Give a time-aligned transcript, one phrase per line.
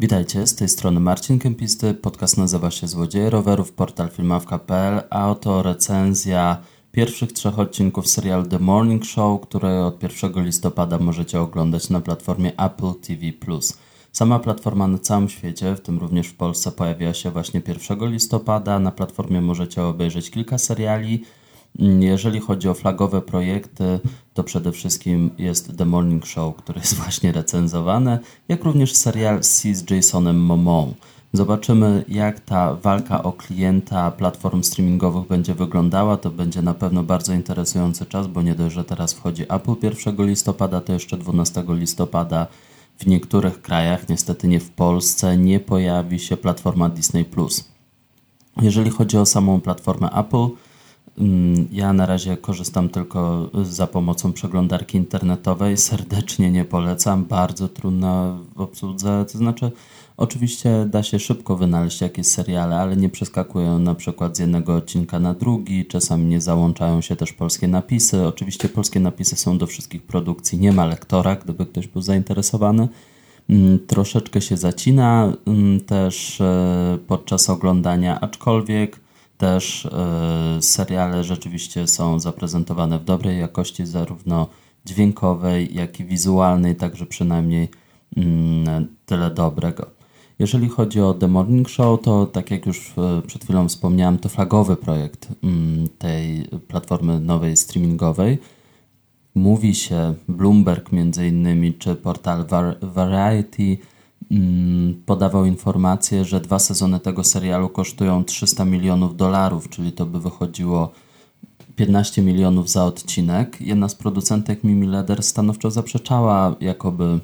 [0.00, 5.62] Witajcie, z tej strony Marcin Kempisty, podcast nazywa się Złodzieje Rowerów, portal filmawka.pl, a oto
[5.62, 6.58] recenzja
[6.92, 12.52] pierwszych trzech odcinków serialu The Morning Show, które od 1 listopada możecie oglądać na platformie
[12.56, 13.32] Apple TV+.
[14.12, 18.78] Sama platforma na całym świecie, w tym również w Polsce, pojawiła się właśnie 1 listopada.
[18.78, 21.24] Na platformie możecie obejrzeć kilka seriali,
[21.78, 24.00] jeżeli chodzi o flagowe projekty,
[24.34, 29.74] to przede wszystkim jest The Morning Show, który jest właśnie recenzowany, jak również serial C
[29.74, 30.94] z Jasonem Momą.
[31.32, 36.16] Zobaczymy, jak ta walka o klienta platform streamingowych będzie wyglądała.
[36.16, 40.26] To będzie na pewno bardzo interesujący czas, bo nie dość, że teraz wchodzi Apple 1
[40.26, 42.46] listopada, to jeszcze 12 listopada
[42.98, 47.24] w niektórych krajach, niestety nie w Polsce, nie pojawi się platforma Disney.
[48.62, 50.48] Jeżeli chodzi o samą platformę Apple,
[51.72, 55.76] ja na razie korzystam tylko za pomocą przeglądarki internetowej.
[55.76, 57.24] Serdecznie nie polecam.
[57.24, 59.24] Bardzo trudna w obsłudze.
[59.32, 59.72] To znaczy,
[60.16, 65.20] oczywiście da się szybko wynaleźć jakieś seriale, ale nie przeskakują na przykład z jednego odcinka
[65.20, 65.86] na drugi.
[65.86, 68.26] Czasami nie załączają się też polskie napisy.
[68.26, 70.58] Oczywiście polskie napisy są do wszystkich produkcji.
[70.58, 72.88] Nie ma lektora, gdyby ktoś był zainteresowany.
[73.50, 79.00] Mm, troszeczkę się zacina mm, też e, podczas oglądania, aczkolwiek
[79.40, 84.46] też e, seriale rzeczywiście są zaprezentowane w dobrej jakości, zarówno
[84.84, 87.68] dźwiękowej, jak i wizualnej, także przynajmniej
[88.16, 89.86] mm, tyle dobrego.
[90.38, 94.28] Jeżeli chodzi o The Morning Show, to tak jak już e, przed chwilą wspomniałem, to
[94.28, 98.38] flagowy projekt mm, tej platformy nowej streamingowej.
[99.34, 102.44] Mówi się Bloomberg między innymi, czy portal
[102.82, 103.78] Variety,
[105.06, 110.92] podawał informację, że dwa sezony tego serialu kosztują 300 milionów dolarów, czyli to by wychodziło
[111.76, 113.60] 15 milionów za odcinek.
[113.60, 117.20] Jedna z producentek Mimi Leder stanowczo zaprzeczała, jakoby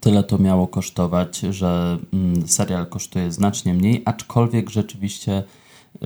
[0.00, 5.98] tyle to miało kosztować, że mm, serial kosztuje znacznie mniej, aczkolwiek rzeczywiście y,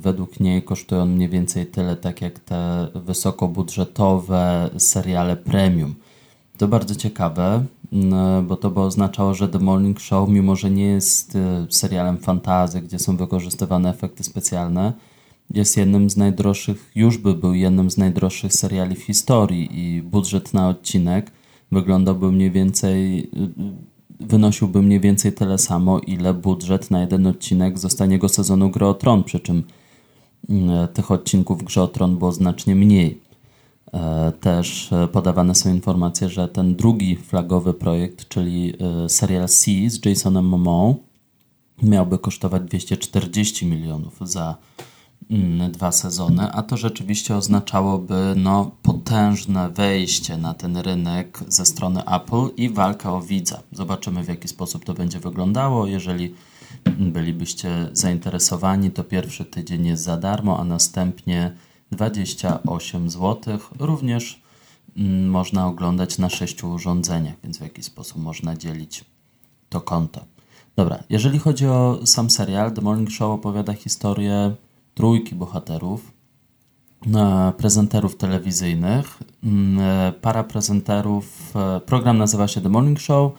[0.00, 5.94] według niej kosztują mniej więcej tyle, tak jak te wysokobudżetowe seriale premium.
[6.58, 10.84] To bardzo ciekawe, mm, bo to by oznaczało, że The Morning Show, mimo że nie
[10.84, 11.38] jest y,
[11.70, 14.92] serialem fantazy, gdzie są wykorzystywane efekty specjalne,
[15.54, 20.54] jest jednym z najdroższych, już by był jednym z najdroższych seriali w historii i budżet
[20.54, 21.32] na odcinek
[21.72, 23.28] wyglądałby mniej więcej, y,
[24.20, 28.94] wynosiłby mniej więcej tyle samo, ile budżet na jeden odcinek z ostatniego sezonu Gry o
[28.94, 29.62] Tron, przy czym
[30.94, 33.27] tych odcinków Grze o Tron było znacznie mniej.
[33.92, 39.70] E, też e, podawane są informacje, że ten drugi flagowy projekt, czyli e, serial C
[39.86, 40.94] z Jasonem Momoa,
[41.82, 44.56] miałby kosztować 240 milionów za
[45.30, 52.04] mm, dwa sezony, a to rzeczywiście oznaczałoby no, potężne wejście na ten rynek ze strony
[52.06, 53.62] Apple i walka o widza.
[53.72, 55.86] Zobaczymy w jaki sposób to będzie wyglądało.
[55.86, 56.34] Jeżeli
[56.98, 61.52] bylibyście zainteresowani, to pierwszy tydzień jest za darmo, a następnie
[61.92, 63.58] 28 zł.
[63.78, 64.42] Również
[64.96, 69.04] mm, można oglądać na sześciu urządzeniach, więc w jaki sposób można dzielić
[69.68, 70.24] to konto.
[70.76, 74.54] Dobra, jeżeli chodzi o sam serial, The Morning Show opowiada historię
[74.94, 76.12] trójki bohaterów,
[77.14, 81.56] e, prezenterów telewizyjnych, mm, e, para prezenterów.
[81.56, 83.32] E, program nazywa się The Morning Show.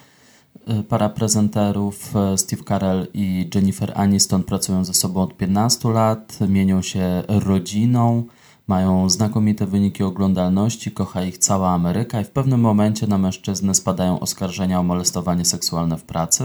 [0.89, 7.23] Para prezenterów Steve Carell i Jennifer Aniston pracują ze sobą od 15 lat, mienią się
[7.27, 8.23] rodziną
[8.69, 14.19] mają znakomite wyniki oglądalności, kocha ich cała Ameryka i w pewnym momencie na mężczyznę spadają
[14.19, 16.43] oskarżenia o molestowanie seksualne w pracy.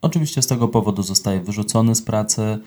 [0.00, 2.58] Oczywiście z tego powodu zostaje wyrzucony z pracy.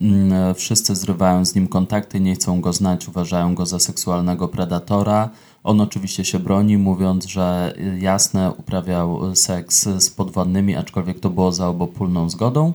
[0.00, 5.30] Mm, wszyscy zrywają z nim kontakty, nie chcą go znać, uważają go za seksualnego predatora.
[5.64, 11.68] On oczywiście się broni, mówiąc, że jasne, uprawiał seks z podwodnymi, aczkolwiek to było za
[11.68, 12.72] obopólną zgodą.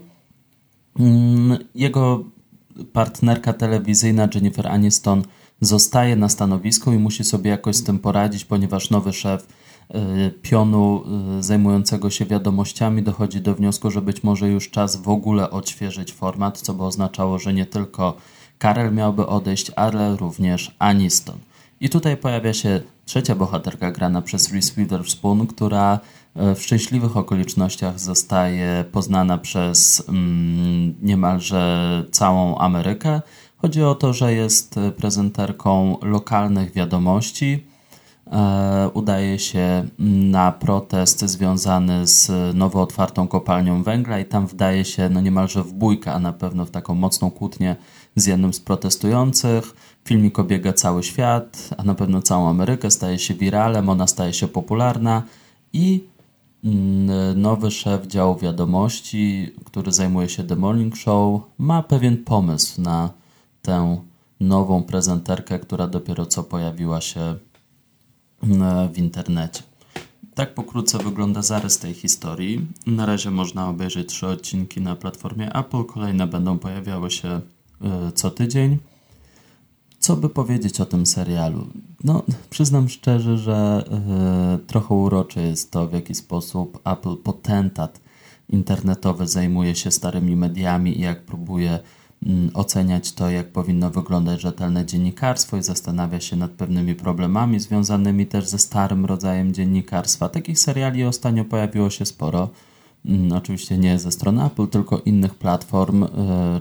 [0.99, 2.23] Mm, jego
[2.93, 5.23] partnerka telewizyjna Jennifer Aniston
[5.61, 9.47] zostaje na stanowisku i musi sobie jakoś z tym poradzić, ponieważ nowy szef
[9.95, 11.03] y, pionu
[11.39, 16.13] y, zajmującego się wiadomościami dochodzi do wniosku, że być może już czas w ogóle odświeżyć
[16.13, 18.17] format, co by oznaczało, że nie tylko
[18.57, 21.37] Karel miałby odejść, ale również Aniston.
[21.81, 25.99] I tutaj pojawia się trzecia bohaterka grana przez Reese Witherspoon, która
[26.55, 33.21] w szczęśliwych okolicznościach zostaje poznana przez mm, niemalże całą Amerykę.
[33.57, 37.63] Chodzi o to, że jest prezenterką lokalnych wiadomości.
[38.31, 45.09] E, udaje się na protest związany z nowo otwartą kopalnią węgla i tam wdaje się
[45.09, 47.75] no niemalże w bójkę, a na pewno w taką mocną kłótnię
[48.15, 49.75] z jednym z protestujących.
[50.05, 54.47] Filmik obiega cały świat, a na pewno całą Amerykę, staje się wiralem, ona staje się
[54.47, 55.23] popularna
[55.73, 56.08] i mm,
[57.35, 63.09] nowy szef działu wiadomości, który zajmuje się The Morning Show, ma pewien pomysł na
[63.61, 63.97] tę
[64.39, 67.35] nową prezenterkę, która dopiero co pojawiła się
[68.43, 69.63] mm, w internecie.
[70.35, 72.67] Tak pokrótce wygląda zarys tej historii.
[72.87, 77.41] Na razie można obejrzeć trzy odcinki na platformie Apple, kolejne będą pojawiały się
[78.09, 78.77] y, co tydzień.
[79.99, 81.67] Co by powiedzieć o tym serialu?
[82.03, 83.83] No, przyznam szczerze, że
[84.55, 88.01] y, trochę urocze jest to, w jaki sposób Apple potentat
[88.49, 91.79] internetowy zajmuje się starymi mediami i jak próbuje
[92.25, 98.25] Mm, oceniać to, jak powinno wyglądać rzetelne dziennikarstwo i zastanawia się nad pewnymi problemami związanymi
[98.25, 100.29] też ze starym rodzajem dziennikarstwa.
[100.29, 102.49] Takich seriali ostatnio pojawiło się sporo.
[103.05, 106.07] Mm, oczywiście nie ze strony Apple, tylko innych platform yy,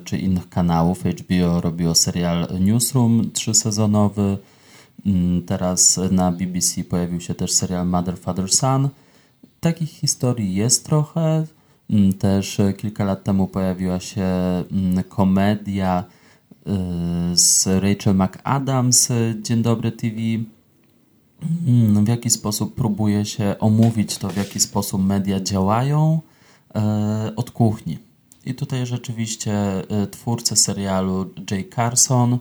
[0.05, 1.05] czy innych kanałów.
[1.05, 4.39] HBO robiło serial Newsroom trzysezonowy.
[5.05, 8.89] Yy, teraz na BBC pojawił się też serial Mother, Father, Son.
[9.61, 11.47] Takich historii jest trochę.
[11.91, 16.05] Mm, też e, kilka lat temu pojawiła się mm, komedia
[16.67, 16.73] e,
[17.37, 20.17] z Rachel McAdams, e, Dzień Dobry TV.
[21.67, 26.21] Mm, w jaki sposób próbuje się omówić to, w jaki sposób media działają
[27.37, 27.99] od kuchni.
[28.45, 29.53] I tutaj rzeczywiście
[30.11, 32.39] twórcy serialu Jay Carson,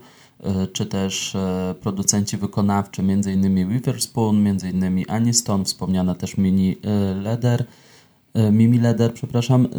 [0.74, 1.38] czy też
[1.82, 3.70] producenci wykonawczy, m.in.
[3.70, 5.06] Witherspoon, m.in.
[5.08, 6.76] Aniston, wspomniana też Mini
[7.24, 7.66] Leder,
[8.38, 9.70] E, Mimi Leder, przepraszam, e,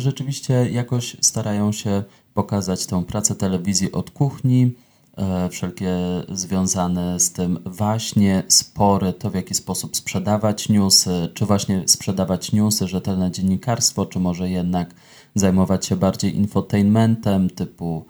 [0.00, 2.02] rzeczywiście jakoś starają się
[2.34, 4.85] pokazać tę pracę telewizji od kuchni, e,
[5.50, 5.96] wszelkie
[6.28, 12.88] związane z tym właśnie spory, to w jaki sposób sprzedawać newsy, czy właśnie sprzedawać newsy,
[12.88, 14.94] rzetelne dziennikarstwo, czy może jednak
[15.34, 18.04] zajmować się bardziej infotainmentem typu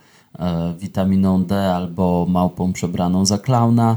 [0.79, 3.97] witaminą D albo małpą przebraną za klauna.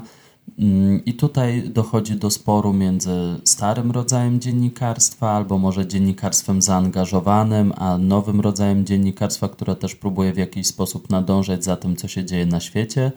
[0.57, 3.11] Mm, I tutaj dochodzi do sporu między
[3.43, 10.37] starym rodzajem dziennikarstwa, albo może dziennikarstwem zaangażowanym, a nowym rodzajem dziennikarstwa, które też próbuje w
[10.37, 13.11] jakiś sposób nadążać za tym, co się dzieje na świecie.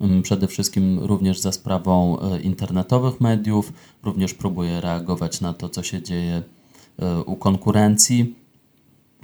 [0.00, 5.82] Mm, przede wszystkim również za sprawą e, internetowych mediów, również próbuje reagować na to, co
[5.82, 6.42] się dzieje
[6.98, 8.34] e, u konkurencji.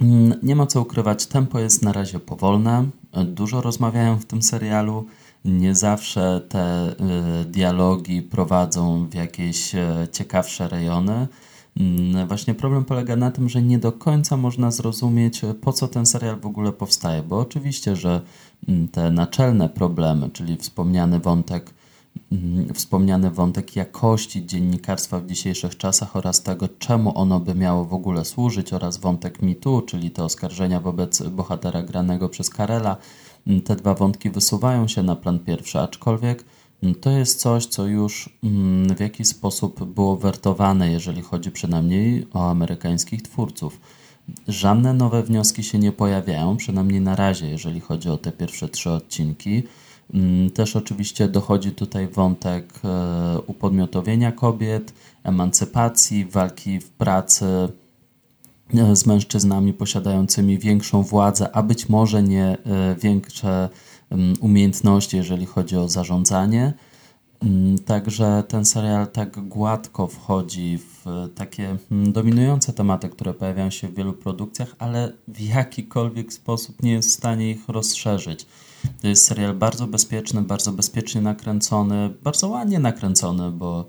[0.01, 2.89] Mm, nie ma co ukrywać, tempo jest na razie powolne.
[3.11, 5.05] E, dużo rozmawiają w tym serialu
[5.45, 6.91] nie zawsze te
[7.41, 11.27] y, dialogi prowadzą w jakieś e, ciekawsze rejony.
[11.77, 16.05] Mm, właśnie problem polega na tym, że nie do końca można zrozumieć, po co ten
[16.05, 18.21] serial w ogóle powstaje, bo oczywiście, że
[18.67, 21.73] mm, te naczelne problemy, czyli wspomniany wątek,
[22.31, 27.93] mm, wspomniany wątek jakości dziennikarstwa w dzisiejszych czasach oraz tego, czemu ono by miało w
[27.93, 32.97] ogóle służyć, oraz wątek mitu, czyli te oskarżenia wobec bohatera granego przez Karela,
[33.65, 36.43] te dwa wątki wysuwają się na plan pierwszy, aczkolwiek
[37.01, 42.49] to jest coś, co już mm, w jakiś sposób było wertowane, jeżeli chodzi przynajmniej o
[42.49, 43.79] amerykańskich twórców.
[44.47, 48.89] Żadne nowe wnioski się nie pojawiają, przynajmniej na razie, jeżeli chodzi o te pierwsze trzy
[48.91, 49.63] odcinki.
[50.13, 54.93] Mm, też oczywiście dochodzi tutaj wątek e, upodmiotowienia kobiet,
[55.23, 57.45] emancypacji, walki w pracy,
[58.93, 63.69] z mężczyznami posiadającymi większą władzę, a być może nie e, większe
[64.39, 66.73] umiejętności, jeżeli chodzi o zarządzanie.
[67.85, 71.05] Także ten serial tak gładko wchodzi w
[71.35, 77.09] takie dominujące tematy, które pojawiają się w wielu produkcjach, ale w jakikolwiek sposób nie jest
[77.09, 78.45] w stanie ich rozszerzyć.
[79.01, 83.85] To jest serial bardzo bezpieczny, bardzo bezpiecznie nakręcony, bardzo ładnie nakręcony, bo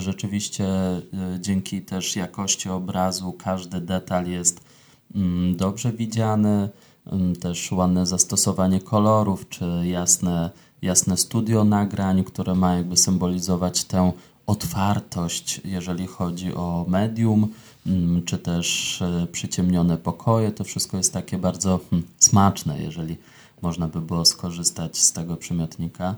[0.00, 1.02] Rzeczywiście e,
[1.40, 4.60] dzięki też jakości obrazu każdy detal jest
[5.14, 6.68] mm, dobrze widziany,
[7.06, 10.50] mm, też ładne zastosowanie kolorów, czy jasne,
[10.82, 14.12] jasne studio nagrań, które ma jakby symbolizować tę
[14.46, 17.48] otwartość, jeżeli chodzi o medium,
[17.86, 20.52] mm, czy też e, przyciemnione pokoje.
[20.52, 23.16] To wszystko jest takie bardzo hmm, smaczne, jeżeli
[23.62, 26.16] można by było skorzystać z tego przymiotnika.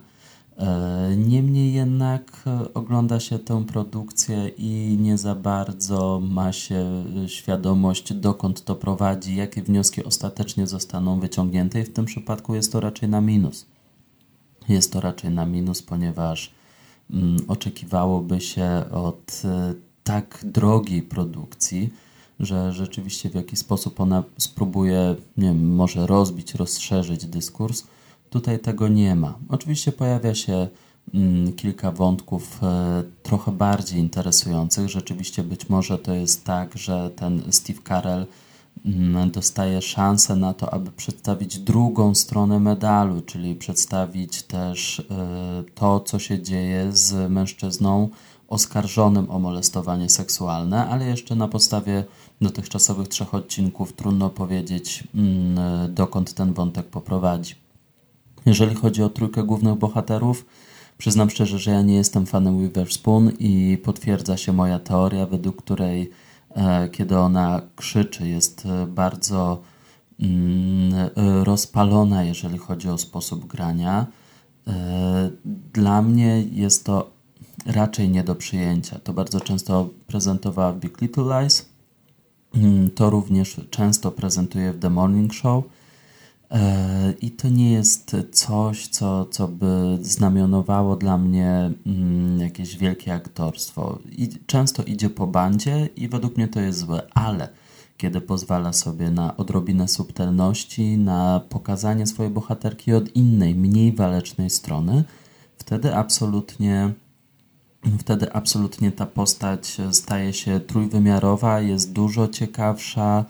[0.58, 7.28] E, niemniej jednak e, ogląda się tę produkcję i nie za bardzo ma się e,
[7.28, 12.80] świadomość, dokąd to prowadzi, jakie wnioski ostatecznie zostaną wyciągnięte, i w tym przypadku jest to
[12.80, 13.66] raczej na minus.
[14.68, 16.50] Jest to raczej na minus, ponieważ
[17.11, 19.42] mm, oczekiwałoby się od
[20.04, 21.90] tak drogiej produkcji,
[22.40, 27.84] że rzeczywiście w jakiś sposób ona spróbuje, nie wiem, może rozbić, rozszerzyć dyskurs
[28.34, 29.38] Tutaj tego nie ma.
[29.48, 30.68] Oczywiście pojawia się
[31.14, 34.88] mm, kilka wątków e, trochę bardziej interesujących.
[34.88, 38.26] Rzeczywiście być może to jest tak, że ten Steve Carell
[38.86, 45.04] mm, dostaje szansę na to, aby przedstawić drugą stronę medalu, czyli przedstawić też e,
[45.74, 48.08] to, co się dzieje z mężczyzną
[48.48, 52.04] oskarżonym o molestowanie seksualne, ale jeszcze na podstawie
[52.40, 57.63] dotychczasowych trzech odcinków trudno powiedzieć, mm, dokąd ten wątek poprowadzi.
[58.46, 60.46] Jeżeli chodzi o trójkę głównych bohaterów,
[60.98, 66.10] przyznam szczerze, że ja nie jestem fanem Witherspoon i potwierdza się moja teoria, według której
[66.50, 69.62] e, kiedy ona krzyczy, jest e, bardzo
[70.20, 71.10] mm, e,
[71.44, 74.06] rozpalona, jeżeli chodzi o sposób grania.
[75.72, 77.10] Dla mnie jest to
[77.66, 78.98] raczej nie do przyjęcia.
[78.98, 81.68] To bardzo często prezentowała Big Little Lies.
[82.54, 85.64] Mm, to również często prezentuje w The Morning Show.
[86.54, 93.14] E, I to nie jest coś, co, co by znamionowało dla mnie mm, jakieś wielkie
[93.14, 93.99] aktorstwo.
[94.12, 97.49] I często idzie po bandzie i według mnie to jest złe, ale
[97.96, 105.04] kiedy pozwala sobie na odrobinę subtelności, na pokazanie swojej bohaterki od innej, mniej walecznej strony,
[105.58, 106.92] wtedy absolutnie
[107.99, 113.25] wtedy absolutnie ta postać staje się trójwymiarowa, jest dużo ciekawsza,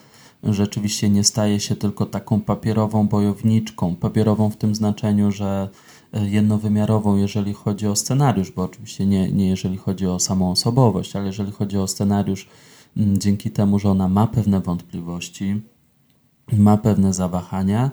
[0.53, 3.97] rzeczywiście nie staje się tylko taką papierową bojowniczką.
[3.97, 5.69] Papierową w tym znaczeniu, że
[6.13, 11.17] e, jednowymiarową, jeżeli chodzi o scenariusz, bo oczywiście nie, nie jeżeli chodzi o samą osobowość,
[11.17, 12.49] ale jeżeli chodzi o scenariusz,
[12.97, 15.63] dzięki temu, że ona ma pewne wątpliwości,
[16.53, 17.91] ma pewne zawahania,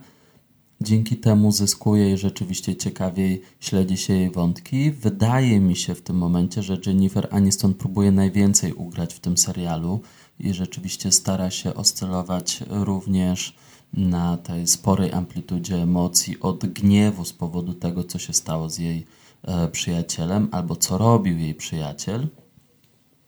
[0.81, 4.91] dzięki temu zyskuje i rzeczywiście ciekawiej śledzi się jej wątki.
[4.91, 10.01] Wydaje mi się w tym momencie, że Jennifer Aniston próbuje najwięcej ugrać w tym serialu
[10.47, 13.55] i rzeczywiście stara się oscylować również
[13.93, 19.05] na tej sporej amplitudzie emocji od gniewu z powodu tego, co się stało z jej
[19.43, 22.27] e, przyjacielem albo co robił jej przyjaciel.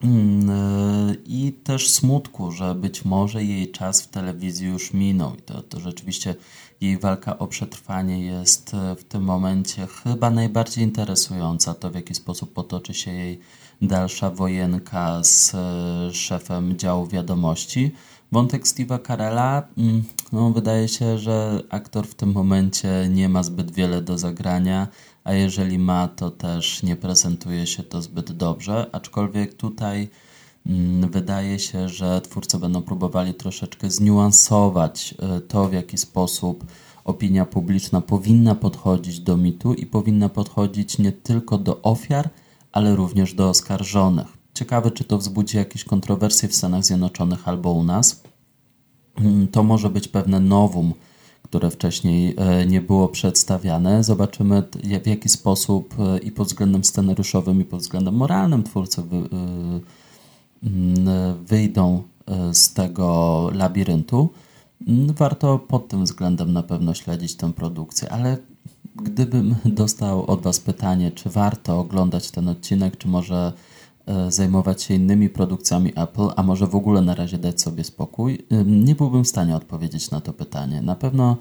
[0.04, 5.36] Mm, e, I też smutku, że być może jej czas w telewizji już minął.
[5.36, 6.36] I to, to rzeczywiście
[6.82, 11.74] jej walka o przetrwanie jest e, w tym momencie chyba najbardziej interesująca.
[11.74, 13.40] To, w jaki sposób potoczy się jej
[13.88, 17.92] dalsza wojenka z e, szefem działu wiadomości.
[18.32, 23.72] Wątek Steve'a Carella, mm, no, wydaje się, że aktor w tym momencie nie ma zbyt
[23.72, 24.88] wiele do zagrania,
[25.24, 30.10] a jeżeli ma, to też nie prezentuje się to zbyt dobrze, aczkolwiek tutaj
[30.66, 36.66] mm, wydaje się, że twórcy będą próbowali troszeczkę zniuansować e, to, w jaki sposób
[37.06, 42.30] opinia publiczna powinna podchodzić do mitu i powinna podchodzić nie tylko do ofiar,
[42.74, 44.28] ale również do oskarżonych.
[44.54, 48.24] Ciekawe, czy to wzbudzi jakieś kontrowersje w Stanach Zjednoczonych albo u nas.
[49.16, 50.94] Mm, to może być pewne nowum,
[51.44, 54.04] które wcześniej e, nie było przedstawiane.
[54.04, 54.64] Zobaczymy,
[55.04, 59.06] w jaki sposób e, i pod względem scenariuszowym, i pod względem moralnym twórcy e,
[60.64, 62.04] mm, wyjdą
[62.54, 64.30] z tego labiryntu.
[64.88, 68.38] Mm, warto pod tym względem na pewno śledzić tę produkcję, ale
[68.96, 73.54] gdybym dostał od Was pytanie, czy warto oglądać ten odcinek, czy może
[74.06, 78.46] e, zajmować się innymi produkcjami Apple, a może w ogóle na razie dać sobie spokój,
[78.66, 80.82] nie byłbym w stanie odpowiedzieć na to pytanie.
[80.82, 81.38] Na pewno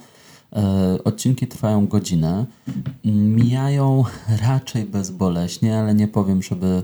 [0.52, 2.46] e, odcinki trwają godzinę,
[3.04, 4.04] mijają
[4.48, 6.82] raczej bezboleśnie, ale nie powiem, żeby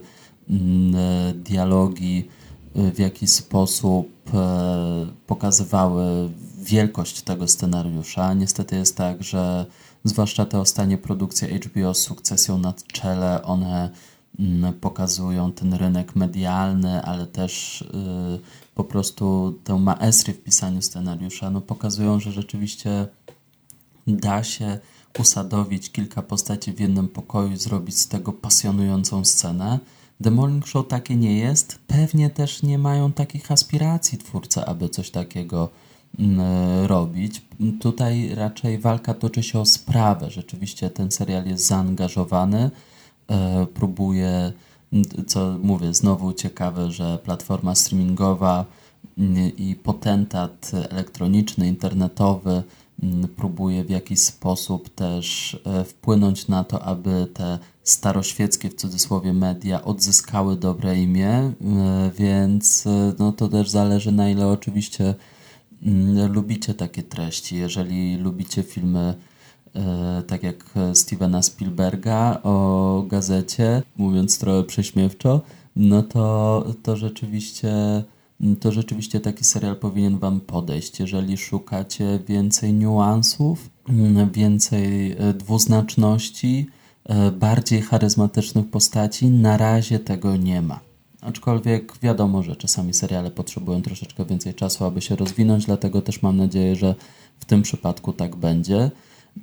[0.50, 2.28] mm, e, dialogi
[2.74, 4.08] w jakiś sposób
[5.26, 8.34] pokazywały wielkość tego scenariusza.
[8.34, 9.66] Niestety jest tak, że
[10.08, 13.90] zwłaszcza te ostatnie produkcje HBO z sukcesją nad czele, one
[14.38, 18.38] mm, pokazują ten rynek medialny, ale też yy,
[18.74, 23.06] po prostu tę maestrię w pisaniu scenariusza, no pokazują, że rzeczywiście
[24.06, 24.78] da się
[25.18, 29.78] usadowić kilka postaci w jednym pokoju i zrobić z tego pasjonującą scenę.
[30.22, 31.78] The Morning Show takie nie jest.
[31.86, 35.68] Pewnie też nie mają takich aspiracji twórcy, aby coś takiego
[36.86, 37.42] robić.
[37.80, 40.30] Tutaj raczej walka toczy się o sprawę.
[40.30, 42.70] Rzeczywiście ten serial jest zaangażowany,
[43.28, 44.52] e, próbuje,
[45.26, 48.64] co mówię, znowu ciekawe, że platforma streamingowa
[49.18, 52.62] mm, i potentat elektroniczny, internetowy
[53.02, 59.32] mm, próbuje w jakiś sposób też e, wpłynąć na to, aby te staroświeckie w cudzysłowie
[59.32, 61.52] media odzyskały dobre imię, e,
[62.18, 62.84] więc
[63.18, 65.14] no to też zależy na ile oczywiście Mm,
[66.30, 69.14] lubicie takie treści, jeżeli lubicie filmy
[69.74, 75.40] e, tak jak Stevena Spielberga o gazecie, mówiąc trochę prześmiewczo,
[75.76, 78.02] no to, to rzeczywiście
[78.60, 81.00] to rzeczywiście taki serial powinien Wam podejść.
[81.00, 86.66] Jeżeli szukacie więcej niuansów, mm, więcej e, dwuznaczności,
[87.04, 90.87] e, bardziej charyzmatycznych postaci, na razie tego nie ma.
[91.20, 96.36] Aczkolwiek wiadomo, że czasami seriale potrzebują troszeczkę więcej czasu, aby się rozwinąć, dlatego też mam
[96.36, 96.94] nadzieję, że
[97.38, 98.90] w tym przypadku tak będzie.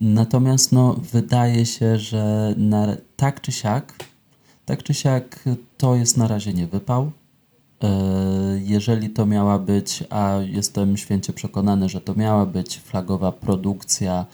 [0.01, 3.93] Natomiast no, wydaje się, że na, tak czy siak
[4.65, 5.43] Tak czy siak,
[5.77, 7.11] to jest na razie nie wypał.
[7.83, 7.89] E,
[8.63, 14.25] jeżeli to miała być, a jestem święcie przekonany, że to miała być flagowa produkcja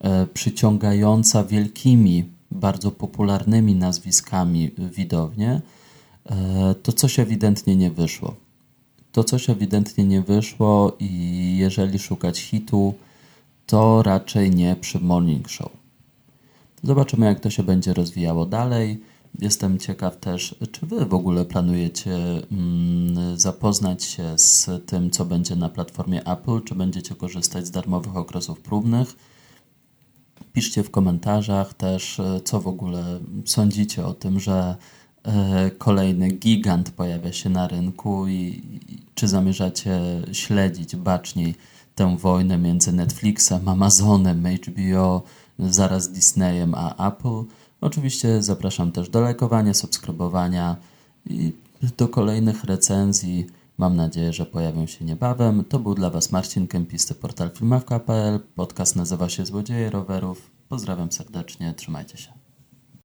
[0.00, 5.60] e, przyciągająca wielkimi, bardzo popularnymi nazwiskami widownię,
[6.82, 8.34] to coś ewidentnie nie wyszło.
[9.12, 12.94] To coś ewidentnie nie wyszło i jeżeli szukać hitu,
[13.66, 15.70] to raczej nie przy Morning Show.
[16.82, 19.00] Zobaczymy, jak to się będzie rozwijało dalej.
[19.38, 22.16] Jestem ciekaw też, czy Wy w ogóle planujecie
[22.52, 28.16] mm, zapoznać się z tym, co będzie na platformie Apple, czy będziecie korzystać z darmowych
[28.16, 29.16] okresów próbnych.
[30.52, 34.76] Piszcie w komentarzach też, e, co w ogóle sądzicie o tym, że e,
[35.78, 38.62] kolejny gigant pojawia się na rynku i
[39.14, 40.00] czy zamierzacie
[40.32, 41.54] śledzić baczniej
[41.94, 45.22] tę wojnę między Netflixem, Amazonem, HBO,
[45.58, 47.44] zaraz Disneyem a Apple.
[47.80, 50.76] Oczywiście zapraszam też do lajkowania, subskrybowania
[51.26, 51.52] i
[51.96, 53.46] do kolejnych recenzji.
[53.78, 55.64] Mam nadzieję, że pojawią się niebawem.
[55.64, 58.40] To był dla Was Marcin Kempisty, portal filmawka.pl.
[58.54, 60.50] Podcast nazywa się Złodzieje Rowerów.
[60.68, 62.39] Pozdrawiam serdecznie, trzymajcie się.